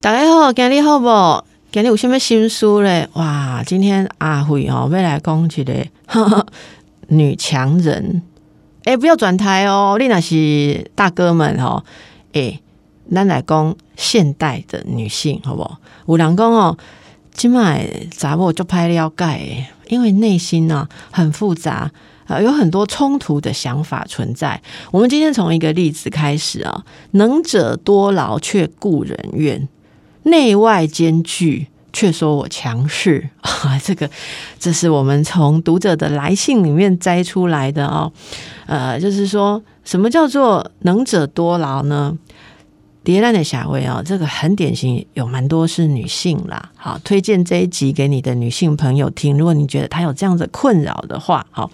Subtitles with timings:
[0.00, 1.44] 大家好，今日好不？
[1.72, 3.08] 今日有啥物心事咧？
[3.14, 6.46] 哇，今天阿慧哦，要来讲一个
[7.08, 8.22] 女强人。
[8.84, 11.82] 哎、不要转台哦，你那是大哥们哦。
[12.32, 12.60] 哎、
[13.12, 15.78] 咱来讲现代的女性，好不好？
[16.06, 16.78] 有人讲哦，
[17.32, 21.90] 今麦查某就拍了解，因为内心呢、很复杂。
[22.28, 24.62] 呃，有很多冲突的想法存在。
[24.92, 29.68] 我们今天从一个例子开始啊，能者多劳，却故人怨。
[30.24, 33.80] 内外兼具，却说我强势 啊！
[33.82, 34.08] 这个，
[34.58, 38.12] 这是我们从读者的来信里面摘出来的哦。
[38.66, 42.16] 呃，就是说什么叫做能者多劳呢？
[43.04, 46.70] 蝶兰的霞薇啊，这个很典型，有蛮多是女性啦。
[46.76, 49.38] 好，推荐这一集给你的女性朋友听。
[49.38, 51.70] 如果你觉得她有这样的困扰的话，好，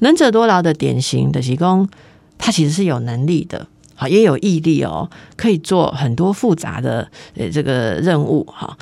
[0.00, 1.88] 能者多劳的典型的提供，
[2.36, 3.66] 她其实是有能力的。
[3.94, 8.76] 好，也有毅力哦，可以做很多复杂的呃这个任务哈。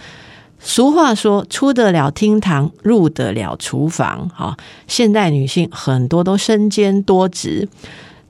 [0.59, 4.29] 俗话说，出得了厅堂，入得了厨房。
[4.29, 7.69] 哈，现代女性很多都身兼多职，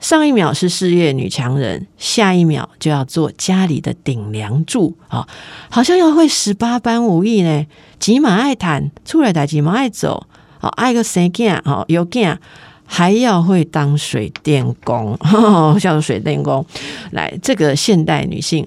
[0.01, 5.29] 上一秒是事业女强人，下一秒就要做家里的顶梁柱啊，
[5.71, 7.67] 好像要会十八般武艺呢。
[7.99, 10.27] 急马爱谈，出来打急马爱走，
[10.59, 12.39] 好，爱个生囝，哦，有囝。
[12.85, 15.17] 还要会当水电工，
[15.81, 16.65] 像水电工
[17.13, 18.67] 来，这个现代女性，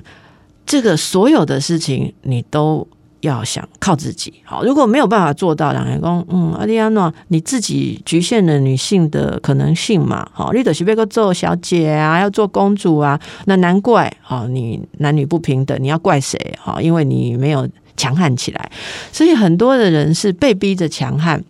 [0.66, 2.88] 这个所有的事情你都
[3.22, 4.34] 要想靠自己。
[4.44, 10.28] 好，如果没有办法做到，两人工，嗯，阿丽安诺，你自己局限了女性的可能性嘛？
[10.32, 16.40] 好，你得是别个做小姐啊，要做公主啊，那难怪好，你男女不平等，你要怪谁？
[16.60, 17.68] 好，因为你没有
[17.98, 18.72] 强悍起来，
[19.12, 21.44] 所以很多的人是被逼着强悍。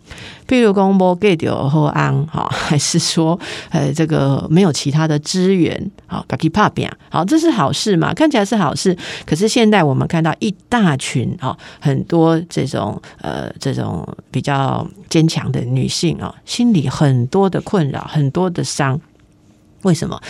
[0.48, 3.36] 譬如讲无给掉后安哈， 还是说
[3.70, 8.14] 呃这个没有其他的资源，好，自己怕变好，这是好事嘛？
[8.14, 19.00] 看起来是好事，可是现在我们看到一大群啊，很多这种呃这种比较坚强的女性啊，心里很多的困扰，很多的伤。
[19.86, 20.20] 为什么？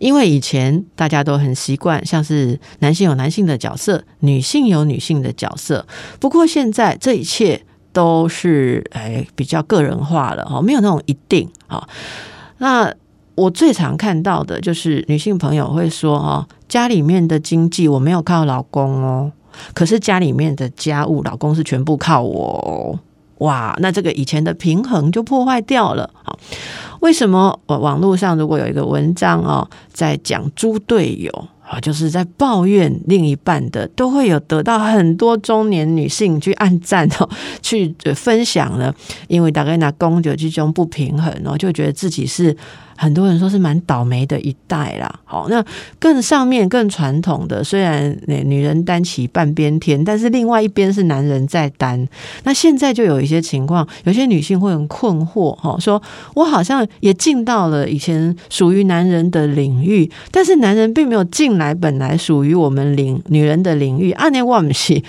[0.00, 5.86] 因为以前大家都很习惯，像是男性有男性的角色，女性有女性的角色。
[6.18, 11.88] 不过现在这一切都是哎比较个人化了哈，没有那种一定啊。
[12.58, 12.92] 那
[13.36, 19.32] 我最常看到的就是女性朋友会说哦，家里面的经济我没有靠老公哦，
[19.72, 22.98] 可是家里面的家务老公是全部靠我哦。
[23.38, 26.36] 哇，那这个以前的平衡就破坏掉了啊。
[27.00, 31.30] 为什么网网络上如果有一个文章哦，在讲猪队友
[31.66, 37.28] 啊，就是在抱怨另一半的，都会有得到很多中年女性去按赞哦，
[37.60, 38.94] 去分享呢？
[39.28, 42.56] 因为大概那公就这种不平衡哦，就觉得自己是
[42.96, 45.20] 很多人说是蛮倒霉的一代啦。
[45.24, 45.64] 好，那
[45.98, 52.06] 更上面更传统的，虽然女人担起半边天，但是另外一边是男人在担。
[52.44, 56.02] 那现在就有一些情况，有些女性会很困惑哈，说
[56.34, 64.12] 我好像也进到了以前属于男人的领域，但是男人并没有进来本来属于我们领女人的领域。
[64.12, 65.02] 按年我们是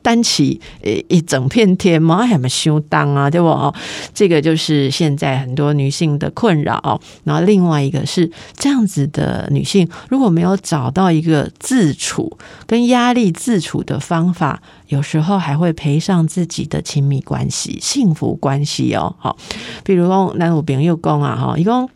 [0.00, 3.48] 担起呃一整片天嘛，还没修当啊，对不？
[3.48, 3.74] 哦，
[4.14, 7.00] 这个就是现在很多女性的困扰。
[7.24, 19.14] 然后另外一个是这样子的女性，如果没有找到一个自处跟压力自处的方法，有时候还会赔上自己的亲密关系、幸福关系哦。
[19.18, 19.36] 好，
[19.84, 21.88] 比如讲，男有朋友讲啊，哈，伊讲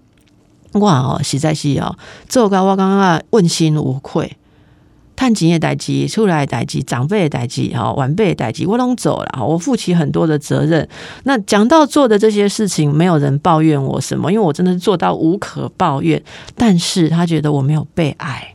[0.72, 1.96] 我哦实在是哦
[2.28, 4.36] 做到我刚刚问心无愧。
[5.16, 10.86] 探亲也代志、出来的代志、长辈也代志、哈晚辈也代志，我拢走了，我负起很多的责任。
[11.24, 16.22] 那讲到做的这些事情，没有人抱怨我什么，因为我真的是做到无可抱怨。
[16.54, 18.54] 但是他觉得我没有被爱，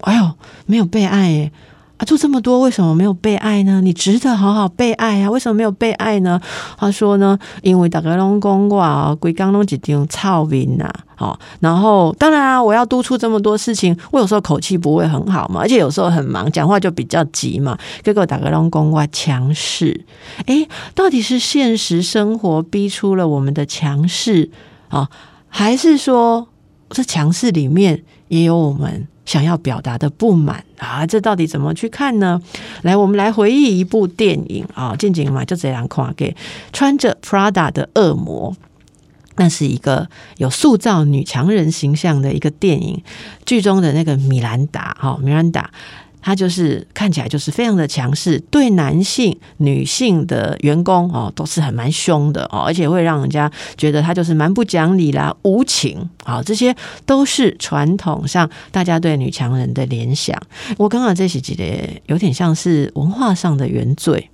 [0.00, 0.32] 哎呦，
[0.66, 1.52] 没有被爱耶！
[2.02, 3.80] 啊，做这么多，为什么没有被爱呢？
[3.80, 5.30] 你值得好好被爱啊！
[5.30, 6.40] 为什么没有被爱呢？
[6.76, 17.78] 他说呢，因为大家拢讲我啊，规刚拢一张臭面呐，好，然后当然啊，我要督促这么多事情，我有时候口气不会很好嘛，而且有时候很忙，讲话就比较急嘛。
[18.02, 20.04] 结果大家拢讲我强势，
[20.46, 24.50] 诶，到底是现实生活逼出了我们的强势
[24.88, 25.08] 啊，
[25.46, 26.48] 还是说
[26.90, 32.40] 这强势里面也有我们想要表达的不满啊，这到底怎么去看呢？
[32.82, 36.36] 来，我们来回忆一部电影啊，静静嘛，就这样看给
[36.72, 38.54] 穿着 Prada 的恶魔，
[39.36, 40.08] 那是一个
[40.38, 43.02] 有塑造女强人形象的一个电影，
[43.46, 45.70] 剧中的那个米兰达，哈，米兰达。
[46.22, 56.74] 他就是看起来就是非常的强势，对男性、女性的员工哦都是很蛮凶的哦，而且会让人家觉得他就是蛮不讲理啦、无情啊，这些
[57.04, 60.40] 都是传统上大家对女强人的联想。
[60.78, 61.64] 我刚刚这几集的
[62.06, 64.30] 有点像是文化上的原罪。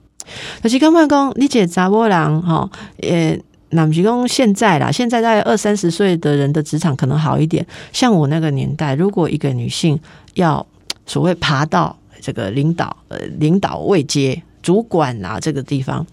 [0.62, 2.70] 可是刚刚讲理解查波郎哈，
[3.00, 3.35] 呃，
[3.70, 9.99] 那么提供现在啦，现在在二三十岁的人的职场可能好一点，像我那个年代，如果一个女性
[10.35, 10.67] 要
[11.08, 16.06] 所谓爬到这个领导呃领导位阶主管啊这个地方，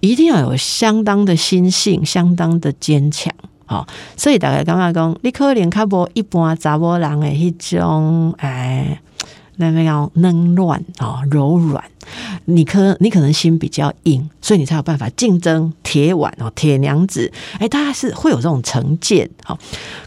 [0.00, 3.32] 一定要有相当的心性，相当的坚强
[3.66, 3.86] 啊。
[4.16, 9.00] 所以大概刚刚讲，你可能看不一般查某人的迄种哎。
[9.58, 11.84] 那那样嫩软啊，柔软，
[12.46, 17.30] 你可你可能心比较硬，所以你才有办法竞争铁腕哦，铁娘子。
[17.58, 19.58] 哎，大家是会有这种成见哈。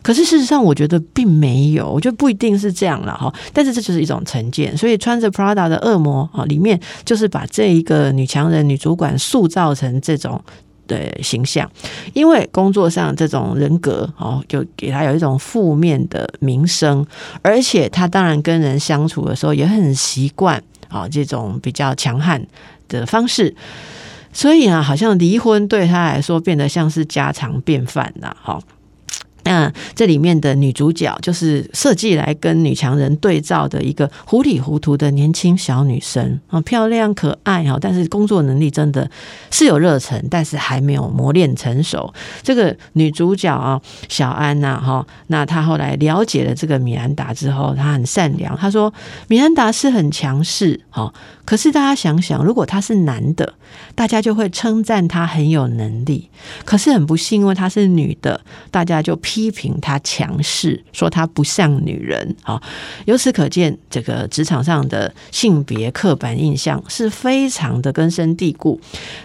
[0.02, 3.34] 可是事实上，我觉得并没有，我觉得不一定是这样了哈。
[3.54, 10.42] 但是这就是一种成见，所以穿着 Prada 的恶魔啊，里面就是把这一个女强人、女主管塑造成这种。
[10.88, 11.70] 的形象，
[12.14, 17.06] 因为工作上这种人格哦，就给他有一种负面的名声，
[17.42, 22.46] 而且他当然跟人相处的时候也很习惯啊这种比较强悍
[22.88, 23.56] 的方式，
[24.34, 28.60] 所以啊，好像离婚对他来说变得像是家常便饭了，哈。
[29.44, 39.10] 那这里面的女主角就是设计来跟女强人对照的一个糊里糊涂的年轻小女生啊，漂亮可爱哈，但是工作能力真的
[39.50, 42.14] 是有热忱，但是还没有磨练成熟。
[42.44, 48.56] 这个女主角啊，小安呐哈，那她后来了解了这个米兰达之后，她很善良。
[48.58, 48.94] 她说
[49.28, 51.12] 米兰达是很强势哈，
[51.46, 53.54] 可是大家想想，如果她是男的，
[53.96, 56.30] 大家就会称赞她很有能力；
[56.64, 59.18] 可是很不幸，因为她是女的，大家就。
[59.32, 62.62] 批评她强势，说她不像女人啊。
[63.06, 68.78] 由此可见，这个职场上的性别刻板印象是非常的根深蒂固。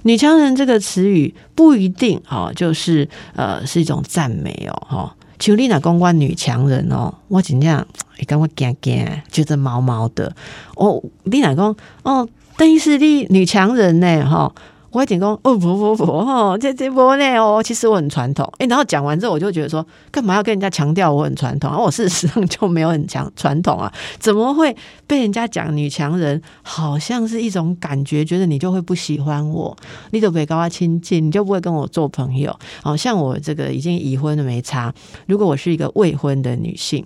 [0.05, 5.17] 女强人这个词语不一定啊，就是呃是一种赞美哦哈。
[5.41, 7.85] 像你那公关女强人哦，我怎样
[8.19, 8.95] 你跟我讲讲，
[9.33, 10.33] 觉得毛毛的
[10.77, 11.03] 哦。
[11.25, 11.75] 丽娜公
[12.05, 14.55] 哦，等于是你女强人呢哈。
[14.97, 18.51] 我会讲哦不不不哦，这这波呢哦，其实我很传统。
[18.57, 21.71] 哎，然后讲完之后，我就觉得说，干嘛要跟人家强调我很传统？
[21.71, 24.75] 而我事实上就没有很强传统啊，怎么会
[25.07, 26.41] 被人家讲女强人？
[26.63, 29.77] 好像是一种感觉，觉得你就会不喜欢我，
[30.13, 32.59] 你都不会跟我亲近，你就不会跟我做朋友。
[32.83, 34.95] 好像我这个已经已婚的没差。
[35.27, 37.05] 如果我是一个未婚的女性，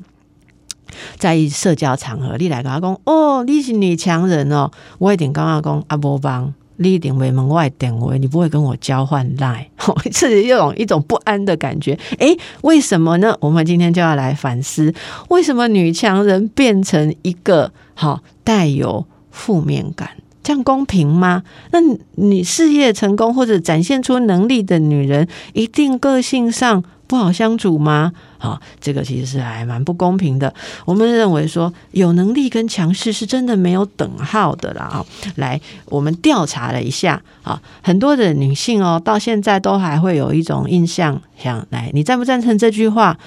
[1.17, 6.55] 在社交场合，你来跟他讲哦，你是女强人哦，我一定跟他讲阿波帮。
[6.83, 9.69] 你一定会门外点位，你不会跟我交换赖，
[10.11, 11.99] 是一种一种不安的感觉。
[12.19, 13.37] 诶，为什么呢？
[13.41, 14.93] 我们今天就要来反思，
[15.29, 20.09] 为什么女强人变成一个好带有负面感？
[20.43, 21.43] 这样公平吗？
[21.71, 21.79] 那
[22.15, 26.83] 你事业成功或者展现出能力的女人，一定个性上？
[27.11, 28.13] 不好相处吗？
[28.39, 30.55] 好，这个其实是还蛮不公平的。
[30.85, 34.85] 我们认为说，有能力跟强势是真的没有等号的啦。
[34.85, 35.05] 啊，
[35.35, 43.19] 来，我们调查了一下啊，很多的女性哦，到现在都还会有一种印象，想来，你赞不赞成这句话？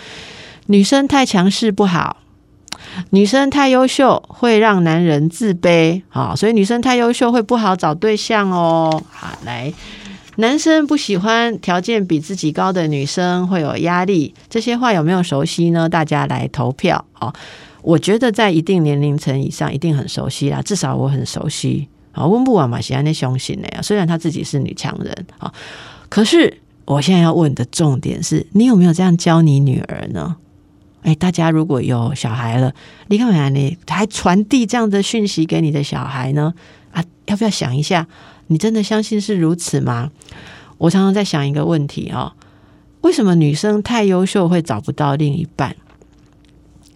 [0.68, 2.16] 女生太强势不好，
[3.10, 9.04] 女生太优秀会让男人自卑啊，所以女生太优秀会不好找对象哦。
[9.12, 9.74] 好，来。
[10.38, 14.34] 男生不喜欢条件比自己高的女生，会有压力。
[14.50, 15.88] 这些话有没有熟悉呢？
[15.88, 17.34] 大家来投票哦。
[17.82, 20.62] 我觉得在一定年龄层以上，一定很熟悉啦。
[20.62, 22.26] 至少我很熟悉啊。
[22.26, 25.54] 温布瓦马西安那雄性的呀，虽然她自己是女强人啊，
[26.10, 30.38] 可是我现在要问的重点是你有没有这样教你女儿呢？
[31.04, 32.74] 哎，大家如果有小孩了，
[33.08, 36.54] 你干嘛你还传递这样的讯息给你的小孩呢？
[36.94, 38.08] 啊，要不要想一下？
[38.48, 40.12] 你真的相信是如此吗？
[40.78, 42.34] 我常常在想一个问题哦：
[43.02, 45.76] 为什么女生太优秀会找不到另一半？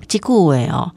[0.08, 0.92] 即句话哦，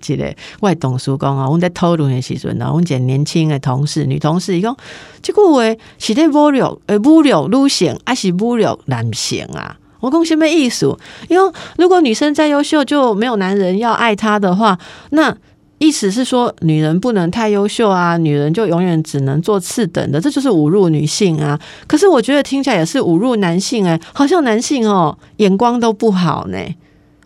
[0.00, 4.76] 记 得外董叔公啊，我在讨论的时阵呢，我们讲年轻的同事、女同事，伊讲
[5.22, 5.62] 即句话
[5.98, 9.78] 是在侮辱呃侮辱女性，还是侮辱男性啊？
[10.00, 10.96] 我讲什么意思？
[11.28, 14.78] 因为如果女生再优秀，就没有男人要爱她的话，
[15.10, 15.36] 那。
[15.82, 21.58] 意思是说，女人不能太优秀啊，女人就永远只能做次等的，这就是侮辱女性啊。
[21.88, 26.58] 可是我觉得听起来也是侮辱男性哎，好像男性哦眼光都不好呢。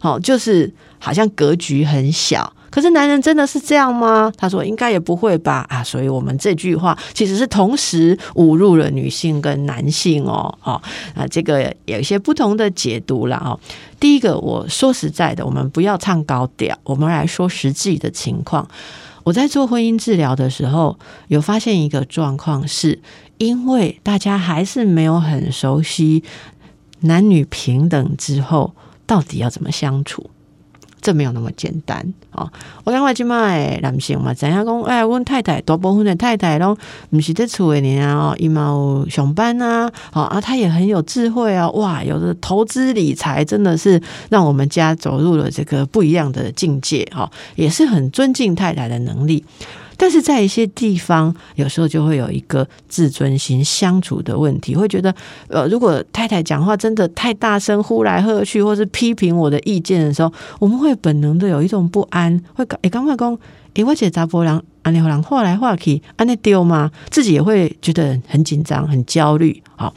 [0.00, 2.50] 好，就是好像格局很小。
[2.76, 4.30] 可是男人真的是这样吗？
[4.36, 5.82] 他说应该也不会吧啊！
[5.82, 10.72] 所以我们这句话其实是同时侮辱了女性跟男性哦，哦
[11.14, 13.58] 啊，这个有一些不同的解读了哦。
[13.98, 18.68] 第一个，我说实在的，我们不要唱高调，我们来说实际的情况。
[19.24, 23.00] 我在做婚姻治疗的时候，有发现一个状况，是
[23.38, 26.22] 因为大家还是没有很熟悉
[27.00, 28.74] 男女平等之后
[29.06, 30.28] 到底要怎么相处。
[31.06, 32.50] 这没有那么简单哦！
[32.82, 34.82] 我刚刚今麦男性嘛，怎样讲？
[34.82, 36.76] 哎，我太太大部分的太太拢，
[37.10, 38.74] 不是在厝里啊，哦，伊嘛
[39.08, 49.44] 上班啊，好啊，他也很有智慧啊，哇，有的投资理财真的是让我们家走入了这个不一样的境界哈，也是很尊敬太太的能力。
[49.96, 55.14] 但是在一些地方，有时候就会有一个自尊心相处的问题，会觉得，
[55.48, 63.38] 呃，如果太太讲话真的太大声，呼来喝去，或是批评我的意见的时候，我们会本能的有一种不安，会讲，诶，刚快讲，
[63.74, 66.90] 诶，我姐查波郎，安尼好人话来话去，安尼丢吗？
[67.10, 69.62] 自己也会觉得很紧张、很焦虑。
[69.76, 69.92] 好，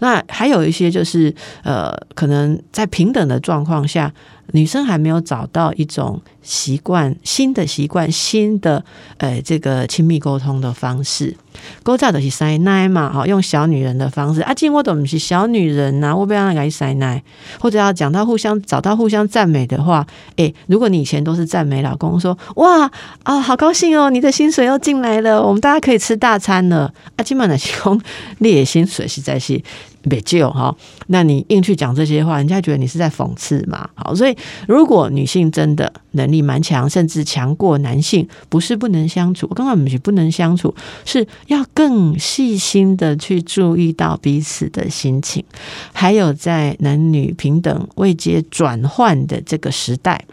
[0.00, 4.12] 那还有一些就是，呃，可能在平等的状况下。
[4.52, 8.84] 女生还没有找到一种习惯，新的习惯，新的
[9.18, 11.36] 呃这个亲密沟通的方式。
[11.82, 14.40] 勾扎的是塞奶嘛，哈，用小女人的方式。
[14.42, 17.22] 阿金，我懂是小女人呐，我不要给你塞奶，
[17.60, 20.06] 或者要讲到互相找到互相赞美的话。
[20.36, 22.90] 诶，如果你以前都是赞美老公，说哇
[23.22, 26.92] 啊，好高兴哦，你的薪水又进来了，我们大家可以吃大餐了。
[27.16, 28.00] 阿金嘛，那是讲
[28.38, 29.62] 你的薪水实在是。
[30.08, 30.74] 别救哈，
[31.08, 33.88] 那你硬去讲这些话，人家觉得你是在讽刺嘛？
[33.94, 39.46] 好，所以如果女性真的能力蛮强，甚至强过男性，不是不能相处。
[39.50, 45.44] 我刚刚不是不能相处，是要更细心的去注意到彼此的心情，
[45.92, 50.24] 还有在男女平等未接转换的这个时代。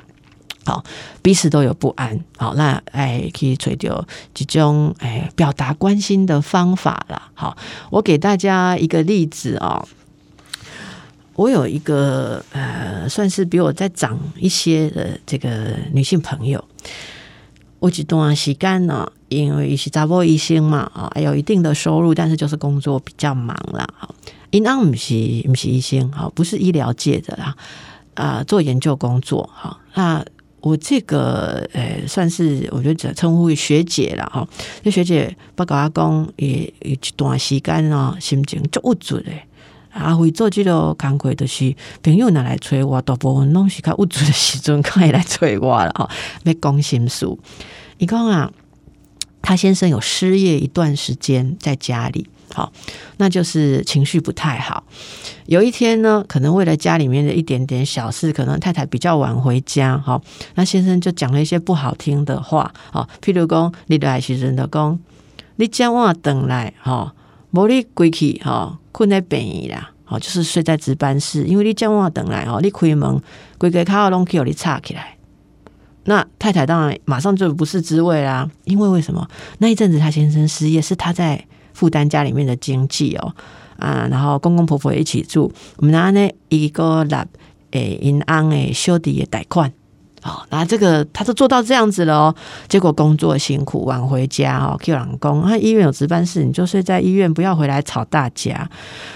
[0.69, 0.83] 好，
[1.23, 2.23] 彼此都有不安。
[2.37, 7.19] 好，那哎，可以吹掉几种哎表达关心的方法了。
[7.33, 7.57] 好，
[7.89, 9.83] 我给大家一个例子啊。
[11.33, 16.63] 我有一个呃，算是比我再长一些的这个女性朋友。
[17.79, 23.87] 我几段时间呢，因为是杂波医生嘛，啊，有一定的收入，但是就是工作比较忙啦。
[23.97, 24.13] 好，
[24.51, 25.15] 因安不是
[25.47, 27.55] 不是医生，好，不是医疗界的啦，
[28.15, 29.49] 啊，做研究工作。
[29.53, 30.23] 好，那。
[30.61, 34.47] 我这个呃，算是我觉得称呼为学姐了哈。
[34.83, 39.31] 那学姐不跟阿公也一段时间哦，心情足无助的。
[39.91, 46.09] 阿会做这个工作就是朋友拿来催我，大部分拢是较无助的时阵，可以来催我了哈。
[46.43, 47.25] 要讲心事，
[47.97, 48.51] 你讲啊，
[49.41, 52.27] 他先生有失业一段时间在家里。
[52.53, 52.71] 好，
[53.17, 54.83] 那就是情绪不太好。
[55.45, 60.21] 有一天呢，可能为了家里面的一点点小事，可能太太比较晚回家，哈，
[60.55, 64.99] 那先生就讲了一些不好听的话，哦，譬如讲，你来时阵的讲，
[65.55, 67.13] 你将我等来，哈，
[67.51, 73.19] 无你归去，哈，困在病院啦，好，就是睡在值班室，因为你将我等来，哦，你开门，
[73.57, 75.15] 规个卡拢叫你插起来。
[76.03, 79.27] 那太太当然马上就不是滋味啦，因为为什么？
[79.57, 81.43] 那一阵子他先生失业，是他在。
[81.79, 83.33] 负担家里面的经济哦，
[83.77, 87.25] 啊，然后公公婆婆一起住，我们拿呢一个拿
[87.71, 89.71] 诶银行诶修底的贷款，
[90.21, 92.35] 好，那这个他都做到这样子了哦，
[92.67, 98.69] 结果工作辛苦晚回家哦，Q 老公，他医院有值班室，你就睡在医院，不要回来吵大家。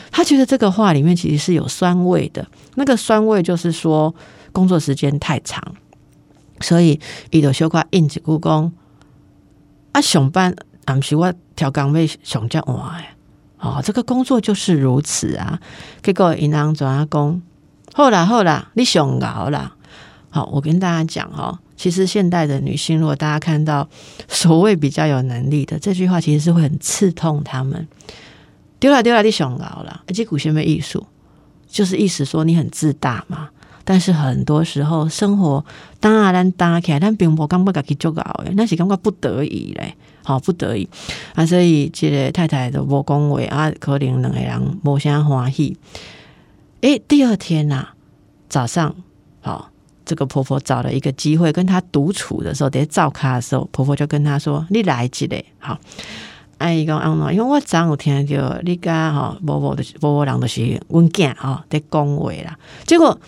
[0.10, 4.16] 他觉得这个话里面其实是有酸味的，那个酸味就是说
[4.54, 5.62] 工作时间太长，
[6.62, 6.98] 所以
[7.32, 8.72] 伊就小可应一句讲
[9.92, 10.56] 啊上班。
[10.86, 13.10] 俺是我调岗位上加晚诶，
[13.60, 15.60] 哦，这个工作就是如此啊。
[16.02, 17.42] 结果银行转阿公，
[17.94, 19.76] 好啦好啦你上熬啦。
[20.30, 23.88] 好，我跟大家讲哦，其实现代的女性，如果大家看到
[24.28, 27.88] 所谓比较有能力的这句话，其实是会很刺痛他们。
[28.80, 31.06] 丢了丢了，你上熬了，而且古先没艺术
[31.68, 33.50] 就是意思说你很自大嘛。
[33.84, 35.64] 但是很多时候生活
[36.00, 39.96] 当然咱打起来，但并不感觉家己做搞诶，那是感觉不得已嘞。
[40.26, 40.88] 好不得已
[41.36, 45.76] 啊，所以这个太太都无讲话啊，可能两个人无啥欢喜。
[46.80, 47.88] 诶，第二天呐，
[48.48, 48.96] 早上
[49.42, 49.70] 好，
[50.06, 55.78] 这个婆婆找了一个机会跟她独处的时候，在照卡的时候，婆婆就跟她说：“你来一个好。”
[56.58, 57.34] 哎，伊讲安怎？
[57.36, 63.20] 因为我昨有听到你家哈，婆婆的婆婆人都是阮囝哈在讲话啦，结果。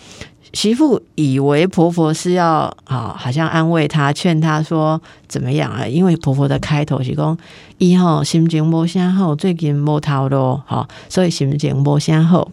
[0.56, 4.98] 媳妇以为婆婆是要啊，好像安慰她，劝她说
[5.28, 5.86] 怎么样啊？
[5.86, 7.36] 因为婆婆的开头是讲
[7.76, 12.48] 以后心情无啥好，最近无头路，好，所以心情无啥好。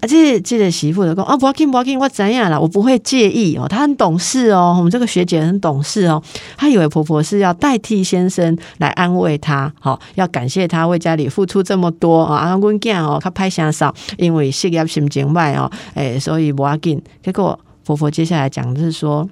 [0.00, 2.60] 啊，这这个媳妇的讲啊，不要紧不要紧，我怎样了？
[2.60, 3.66] 我不会介意哦。
[3.66, 6.22] 她很懂事哦，我们这个学姐很懂事哦。
[6.56, 12.36] 她以为婆婆是要代替先生来安慰她，好，要感谢她为家里付出这么多啊。
[12.36, 17.02] 啊，阮囝哦，她拍相少，因为事业心情坏哦，诶，所以不要紧。
[17.22, 19.26] 结果婆婆接下来讲的是说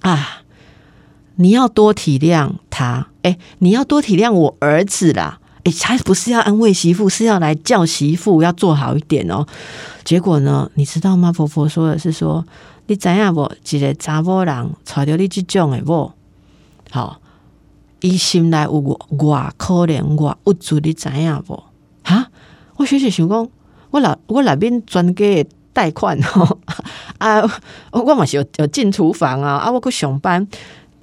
[0.00, 0.42] 啊，
[1.36, 5.40] 你要多体谅他，诶，你要多体谅我儿子啦。
[5.64, 9.46] 哎，他不是要安慰媳妇，是要来叫媳妇要做好一点哦。
[10.04, 11.32] 结果呢，你知道吗？
[11.32, 12.44] 婆婆说的是说，
[12.86, 13.50] 你怎样不？
[13.70, 16.12] 一个查某人娶到你这种的不？
[16.90, 17.18] 好，
[18.00, 21.62] 伊心内有我，我可怜我无助，你怎样不？
[22.02, 22.26] 哈，
[22.76, 23.48] 我学姐想讲，
[23.90, 26.58] 我老我那边专给贷款哦，
[27.16, 27.42] 啊，
[27.90, 30.46] 我嘛是有有进厨房啊，啊，我去上班。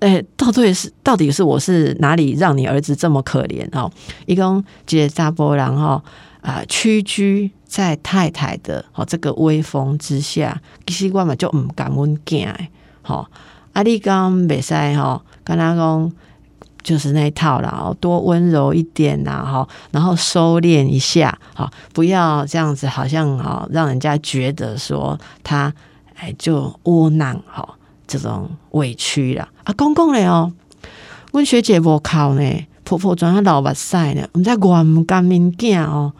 [0.01, 3.89] 诶，到底是到底是我是哪里让你儿子这么可怜哦？
[4.25, 6.01] 一共姐扎波然后
[6.41, 12.69] 啊，屈居在太太的哦这个威风之下，其实我嘛就唔敢问囝诶，
[13.03, 13.29] 好，
[13.73, 16.11] 阿你讲袂使吼，跟他讲
[16.81, 25.71] 就是那一套啦，多温柔一点呐，哈，然后收敛一下，好，不要这样子，好像啊，让人家觉得说他
[26.15, 27.77] 哎就窝囊哈。
[28.11, 30.51] 这种委屈啦，啊，公公嘞哦，
[31.31, 36.11] 阮学姐无哭呢，婆婆转下老目屎呢，毋知我唔甘面囝哦，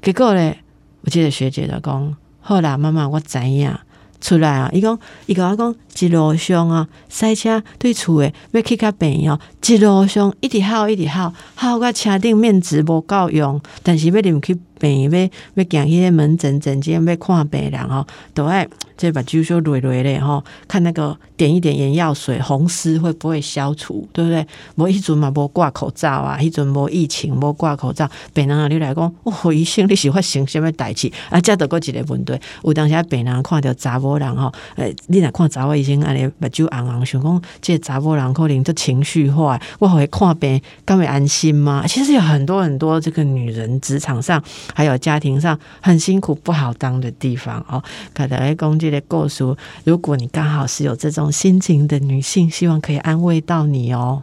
[0.00, 0.58] 结果咧，
[1.02, 3.76] 我记得学姐就讲，好啦，妈妈我知影。
[4.20, 15.20] 出来啊，伊讲，伊甲我讲，一路上啊，赛车对厝诶要去较病哦，一路上一直好一直好，好个车顶面子无够用，但是要入去病要
[15.54, 18.68] 要行去门诊诊间要看病人哦，都爱。
[18.96, 24.46] 这把揪揪累累嘞吼，看那个点一点眼药水，红丝会不会消除，对不对？
[24.76, 31.10] 无一阵嘛，无挂口罩啊，一阵无疫情，无挂口罩，病人啊，你来讲，哦，医生你是发生什么代志？
[31.28, 32.38] 啊，这都个一个问题。
[32.62, 41.84] 有当时病人看到查某人吼，诶，你来看查某医生安尼目睭红红，想讲这查某人可能就情绪化，我会看病，敢会安心吗？
[41.88, 44.40] 其实有很多很多这个女人职场上
[44.74, 48.84] 还有家庭上很辛苦不好当的地方哦，可能攻击。
[48.90, 54.22] 的构熟，如果你刚好是有这种心情的女性，希望可以安慰到你哦。